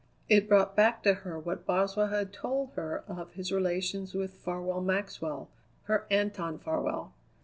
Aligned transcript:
It 0.29 0.49
brought 0.49 0.75
back 0.75 1.03
to 1.03 1.13
her 1.13 1.37
what 1.37 1.67
Boswell 1.67 2.07
had 2.07 2.33
told 2.33 2.71
her 2.73 3.03
of 3.07 3.33
his 3.33 3.51
relations 3.51 4.15
with 4.15 4.33
Farwell 4.33 4.81
Maxwell, 4.81 5.47
her 5.83 6.07
Anton 6.09 6.57
Farwell. 6.57 7.13